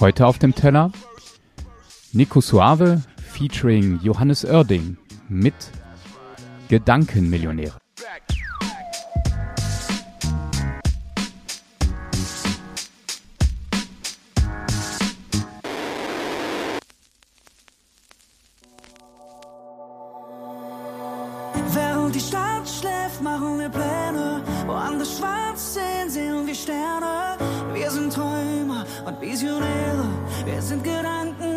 [0.00, 0.92] Heute auf dem Teller
[2.12, 4.96] Nico Suave featuring Johannes Oerding
[5.28, 5.54] mit
[6.68, 7.85] Gedankenmillionäre.
[26.46, 27.36] Wir Sterne.
[27.74, 30.06] Wir sind Träumer und Visionäre.
[30.44, 31.55] Wir sind Gedankenmillionäre.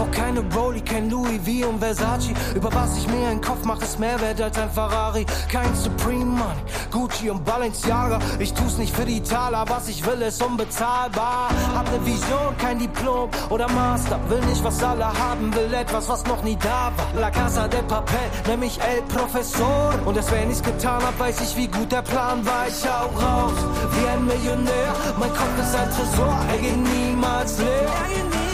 [0.00, 2.32] Brauch keine Rollie, kein Louis V und Versace.
[2.54, 5.26] Über was ich mir einen Kopf mache, ist mehr wert als ein Ferrari.
[5.52, 8.18] Kein Supreme Money, Gucci und Balenciaga.
[8.38, 11.50] Ich tu's nicht für die Taler, was ich will, ist unbezahlbar.
[11.74, 14.18] Hab ne Vision, kein Diplom oder Master.
[14.30, 17.20] Will nicht, was alle haben, will etwas, was noch nie da war.
[17.20, 19.92] La Casa de Papel, nenn mich El Professor.
[20.06, 22.66] Und erst wenn ich's getan hab, weiß ich, wie gut der Plan war.
[22.66, 23.52] Ich hau raus,
[23.92, 24.94] wie ein Millionär.
[25.18, 28.49] Mein Kopf ist ein Tresor, er geht niemals leer.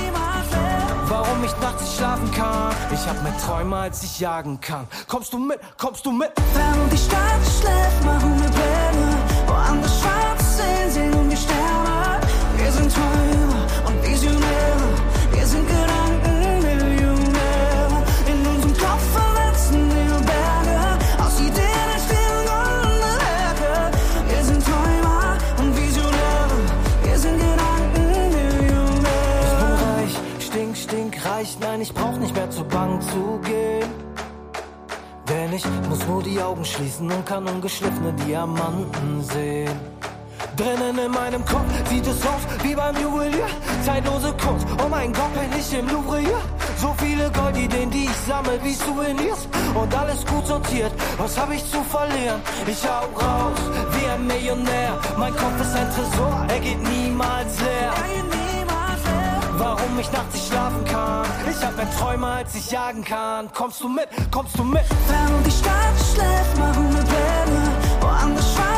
[1.26, 2.72] Warum ich nachts nicht schlafen kann?
[2.92, 4.86] Ich hab mehr Träume, als ich jagen kann.
[5.08, 5.58] Kommst du mit?
[5.76, 6.30] Kommst du mit?
[6.54, 9.18] Während die Stadt schläft, machen wir Pläne.
[9.48, 10.45] Woanders schwarz
[31.36, 31.56] reich.
[31.60, 33.90] Nein, ich brauch nicht mehr zur Bank zu gehen.
[35.28, 39.78] Denn ich muss nur die Augen schließen und kann ungeschliffene Diamanten sehen.
[40.56, 43.48] Drinnen in meinem Kopf sieht es aus wie beim Juwelier.
[43.84, 46.40] Zeitlose Kunst, oh mein Gott, bin ich im Louvre hier.
[46.78, 49.48] So viele Goldideen, die ich sammle wie Souvenirs.
[49.74, 52.40] Und alles gut sortiert, was hab ich zu verlieren?
[52.66, 53.60] Ich hau raus
[53.94, 54.98] wie ein Millionär.
[55.18, 57.92] Mein Kopf ist ein Tresor, er geht niemals leer.
[59.58, 61.25] Warum ich nachts nicht schlafen kann?
[61.98, 63.50] Träume, als ich jagen kann.
[63.52, 64.08] Kommst du mit?
[64.30, 64.84] Kommst du mit?
[65.08, 67.70] Während die Stadt schläft, machen wir Pläne.
[68.00, 68.75] Woanders schwarz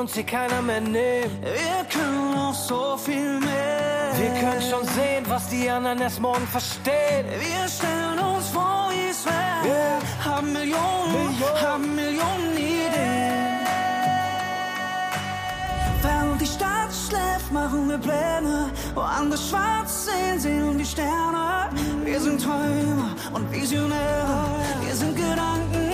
[0.00, 1.30] kann uns hier keiner mehr nehmen.
[1.42, 4.12] Wir können noch so viel mehr.
[4.16, 7.26] Wir können schon sehen, was die anderen erst morgen verstehen.
[7.38, 9.66] Wir stellen uns vor, wie es wäre.
[9.66, 10.00] Yeah.
[10.24, 11.60] Haben Millionen, Millionen.
[11.60, 13.58] haben Millionen Ideen.
[16.02, 18.70] Während die Stadt schläft, machen wir Pläne.
[18.94, 21.68] Woanders schwarz sehen, sehen wir Sterne.
[22.04, 24.46] Wir sind Träumer und Visionäre.
[24.82, 25.89] Wir sind Gedankenmillionäre.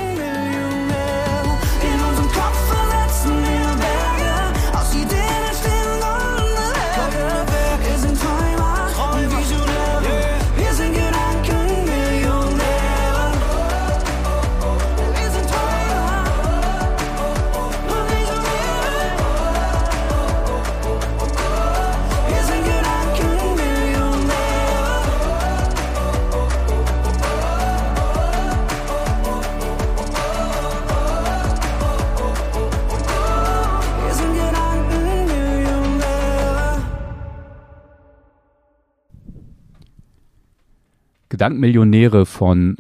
[41.29, 42.77] Gedankenmillionäre von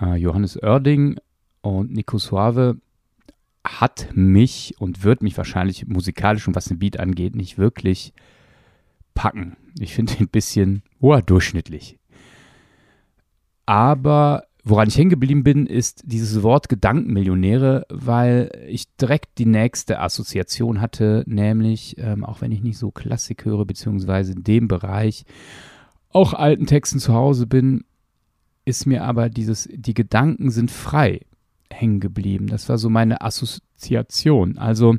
[0.00, 1.18] äh, Johannes Oerding
[1.62, 2.76] und Nico Suave
[3.66, 8.12] hat mich und wird mich wahrscheinlich musikalisch und was den Beat angeht nicht wirklich
[9.14, 9.56] packen.
[9.78, 11.98] Ich finde ihn ein bisschen oh, durchschnittlich.
[13.66, 20.00] Aber woran ich hängen geblieben bin, ist dieses Wort Gedankenmillionäre, weil ich direkt die nächste
[20.00, 25.24] Assoziation hatte, nämlich, ähm, auch wenn ich nicht so Klassik höre, beziehungsweise in dem Bereich
[26.10, 27.84] auch alten Texten zu Hause bin,
[28.64, 31.20] ist mir aber dieses, die Gedanken sind frei
[31.70, 32.46] hängen geblieben.
[32.46, 34.58] Das war so meine Assoziation.
[34.58, 34.96] Also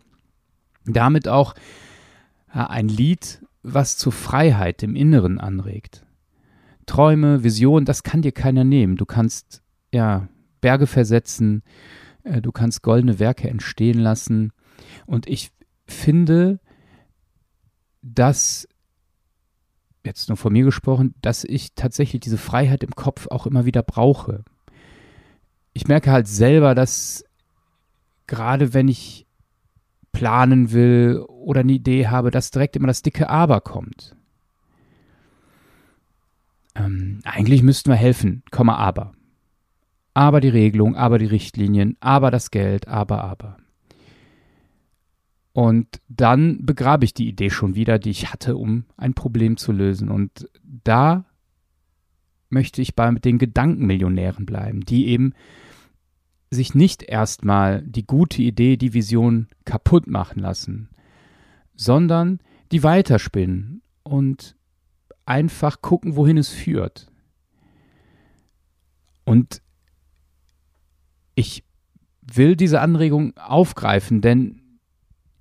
[0.86, 1.54] damit auch
[2.54, 6.06] ja, ein Lied, was zur Freiheit im Inneren anregt.
[6.86, 8.96] Träume, Visionen, das kann dir keiner nehmen.
[8.96, 10.28] Du kannst ja
[10.62, 11.62] Berge versetzen,
[12.24, 14.52] äh, du kannst goldene Werke entstehen lassen.
[15.06, 15.52] Und ich
[15.86, 16.60] finde,
[18.02, 18.68] dass
[20.04, 23.84] jetzt nur von mir gesprochen, dass ich tatsächlich diese Freiheit im Kopf auch immer wieder
[23.84, 24.44] brauche.
[25.74, 27.24] Ich merke halt selber, dass
[28.28, 29.26] gerade wenn ich
[30.12, 34.16] planen will oder eine Idee habe, dass direkt immer das dicke Aber kommt.
[36.76, 39.14] Ähm, eigentlich müssten wir helfen, Komma aber.
[40.14, 43.58] Aber die Regelung, aber die Richtlinien, aber das Geld, aber, aber.
[45.54, 49.72] Und dann begrabe ich die Idee schon wieder, die ich hatte, um ein Problem zu
[49.72, 50.10] lösen.
[50.10, 51.26] Und da
[52.50, 55.34] möchte ich bei den Gedankenmillionären bleiben, die eben
[56.52, 60.90] sich nicht erstmal die gute Idee, die Vision kaputt machen lassen,
[61.76, 62.40] sondern
[62.72, 64.56] die weiterspinnen und
[65.26, 67.12] einfach gucken, wohin es führt.
[69.26, 69.62] Und
[71.36, 71.64] ich
[72.22, 74.62] will diese Anregung aufgreifen, denn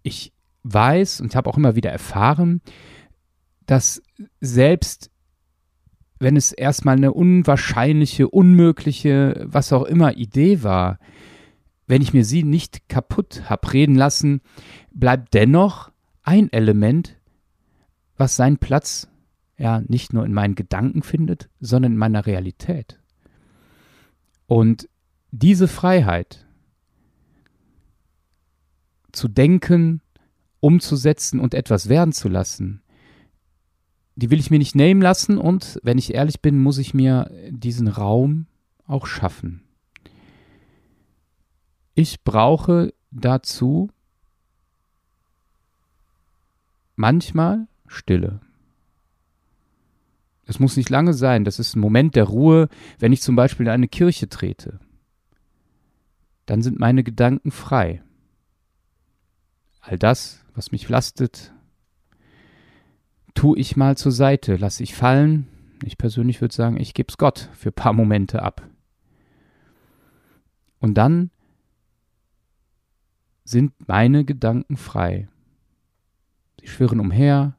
[0.09, 0.33] ich
[0.65, 2.61] weiß und habe auch immer wieder erfahren,
[3.67, 4.03] dass
[4.41, 5.11] selbst
[6.19, 10.99] wenn es erstmal eine unwahrscheinliche, unmögliche, was auch immer Idee war,
[11.87, 14.41] wenn ich mir sie nicht kaputt habe reden lassen,
[14.93, 15.91] bleibt dennoch
[16.23, 17.17] ein Element,
[18.17, 19.09] was seinen Platz
[19.57, 23.01] ja nicht nur in meinen Gedanken findet, sondern in meiner Realität.
[24.47, 24.89] Und
[25.31, 26.47] diese Freiheit
[29.13, 30.01] zu denken,
[30.61, 32.83] umzusetzen und etwas werden zu lassen,
[34.17, 37.31] die will ich mir nicht nehmen lassen und wenn ich ehrlich bin, muss ich mir
[37.51, 38.47] diesen Raum
[38.87, 39.63] auch schaffen.
[41.95, 43.91] Ich brauche dazu
[46.97, 48.41] manchmal Stille.
[50.47, 52.69] Es muss nicht lange sein, das ist ein Moment der Ruhe,
[52.99, 54.81] wenn ich zum Beispiel in eine Kirche trete.
[56.47, 58.03] Dann sind meine Gedanken frei.
[59.89, 61.55] All das, was mich lastet,
[63.33, 65.49] tue ich mal zur Seite, lasse ich fallen.
[65.83, 68.69] Ich persönlich würde sagen, ich gebe es Gott für ein paar Momente ab.
[70.79, 71.31] Und dann
[73.45, 75.27] sind meine Gedanken frei.
[76.61, 77.57] Sie schwirren umher,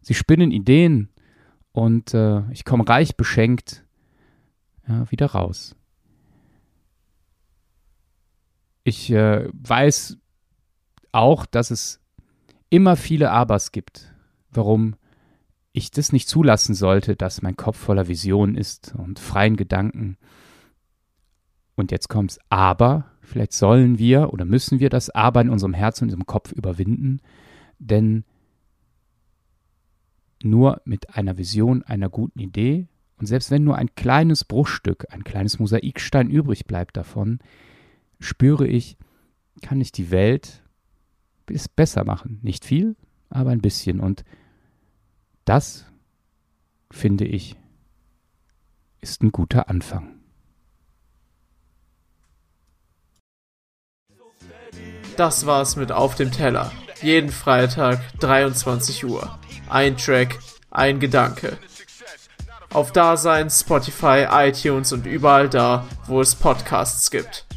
[0.00, 1.10] sie spinnen Ideen
[1.70, 3.84] und äh, ich komme reich beschenkt
[4.88, 5.76] ja, wieder raus.
[8.82, 10.18] Ich äh, weiß
[11.12, 12.00] auch, dass es
[12.70, 14.12] immer viele Abers gibt,
[14.50, 14.96] warum
[15.72, 20.16] ich das nicht zulassen sollte, dass mein Kopf voller Visionen ist und freien Gedanken.
[21.76, 26.04] Und jetzt kommt's, aber vielleicht sollen wir oder müssen wir das Aber in unserem Herzen
[26.04, 27.20] und unserem Kopf überwinden,
[27.78, 28.24] denn
[30.42, 32.88] nur mit einer Vision, einer guten Idee
[33.18, 37.40] und selbst wenn nur ein kleines Bruchstück, ein kleines Mosaikstein übrig bleibt davon,
[38.20, 38.96] spüre ich,
[39.62, 40.62] kann ich die Welt
[41.74, 42.38] besser machen.
[42.42, 42.96] Nicht viel,
[43.30, 44.00] aber ein bisschen.
[44.00, 44.24] Und
[45.44, 45.86] das,
[46.90, 47.56] finde ich,
[49.00, 50.14] ist ein guter Anfang.
[55.16, 56.70] Das war's mit Auf dem Teller.
[57.02, 59.38] Jeden Freitag 23 Uhr.
[59.68, 60.38] Ein Track,
[60.70, 61.58] ein Gedanke.
[62.72, 67.47] Auf Dasein, Spotify, iTunes und überall da, wo es Podcasts gibt.